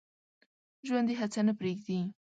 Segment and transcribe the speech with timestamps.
[0.87, 1.99] ژوندي هڅه نه پرېږدي